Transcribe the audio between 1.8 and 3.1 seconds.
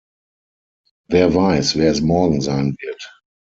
es morgen sein wird.